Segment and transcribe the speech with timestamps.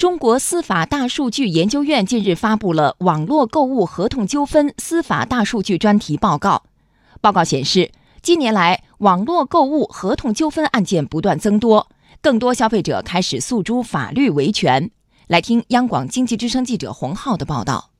[0.00, 6.62] 中国司法大数据研究院近日发布了《网络购物合同纠纷司法大数据专题报告》。
[7.20, 11.90] 报告显示，近年来网络购物合同纠纷案件不断增多，
[12.22, 14.90] 更多消费者开始诉诸法律维权。
[15.26, 17.90] 来听央广经济之声记者洪浩的报道。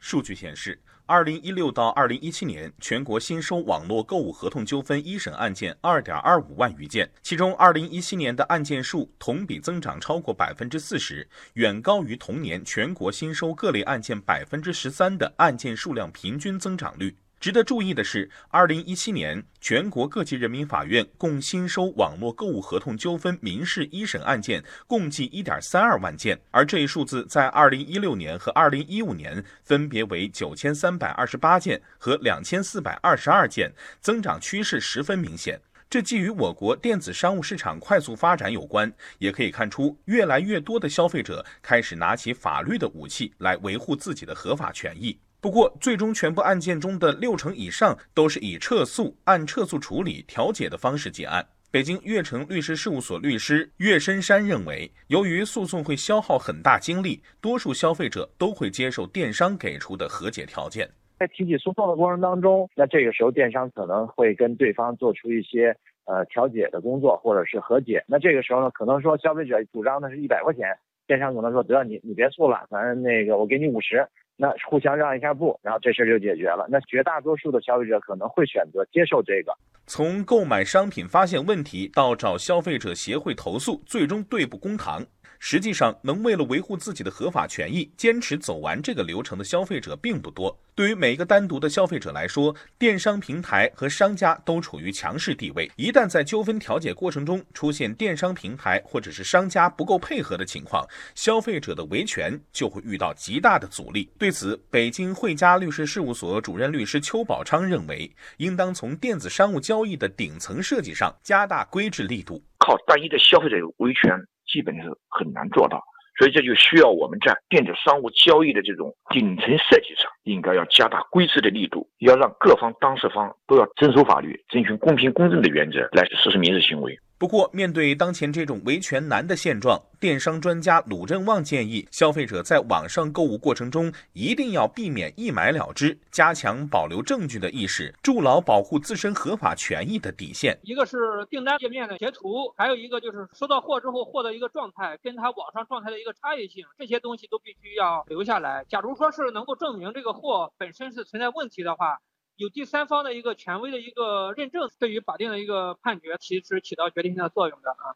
[0.00, 0.80] 数据显示。
[1.06, 17.16] 二零一六到二零一七年，全国新收网络购物合同纠纷一审案件二点二五万余件，其中二零一七年的案件数同比增长超过百分之四十，远高于同年全国新收各类案件百分之十三的案件数量平均增长率。
[17.42, 35.60] 值得注意的是，二零一七年全国各级人民法院共新收网络购物合同纠纷民事一审案件共计一点三二万件，而这一数字在二零一六年和二零一五年分别为九千三百二十八件和两千四百二十二件，增长趋势十分明显。
[35.90, 45.18] 这既与我国电子商务市场快速发展有关，也可以看出越来越多的消费者开始拿起法律的武器来维护自己的合法权益。
[45.42, 51.44] 不过，最终全部案件中的六成以上都是以撤诉、按撤诉处理、调解的方式结案。
[51.68, 60.88] 北京悦城律师事务所律师岳深山认为，由于诉讼会消耗很大精力，多数消费者都会接受电商给出的和解条件。
[61.18, 68.04] 在提起诉讼的过程当中，那这个时候电商可能会跟对方做出一些呃调解的工作，或者是和解。
[68.06, 70.68] 那这个时候呢，可能说消费者主张的是一百块钱，
[71.04, 74.06] 电商可能说得你你别诉了，反正那个我给你五十。
[74.36, 76.66] 那互相让一下步，然后这事儿就解决了。
[76.68, 79.52] 那绝大多数的消费者可能会选择接受这个。
[79.86, 85.04] 从购买商品发现问题到找消费者协会投诉，最终对簿公堂。
[85.44, 90.56] 实际上，能为了维护自己的合法权益，坚持走完这个流程的消费者并不多。
[90.72, 95.68] 对于每一个单独的消费者来说，电商平台和商家都处于强势地位。
[95.74, 104.08] 一旦在纠纷调解过程中出现电商平台或者是商家不够配合的情况，消费者的维权就会遇到极大的阻力。
[104.16, 114.08] 对此，北京汇佳律师事务所主任律师邱宝昌认为，应当从电子商务交易的顶层设计上加大规制力度，靠单一的消费者维权。
[114.52, 115.82] 基本是很难做到，
[116.18, 126.98] 所以这就需要我们在电子商务交易的这种顶层设计上，应该要加大规制的力度，要让各方当事方都要遵守法律，遵循公平公正的原则来实施民事行为。
[127.22, 140.58] 不过，面对当前这种维权难的现状，电商专家鲁振旺建议，消费者在网上购物过程中一定要避免一买了之，加强保留证据的意识，筑牢保护自身合法权益的底线。
[140.64, 148.64] 一个是订单页面的截图，还有一个就是收到货之后货的一个状态，跟他网上状态的一个差异性，这些东西都必须要留下来。
[148.68, 152.00] 假如说是能够证明这个货本身是存在问题的话。
[152.42, 157.94] 有第三方的一个权威的一个认证，对于法定的一个判决，其实起到决定性的作用的啊。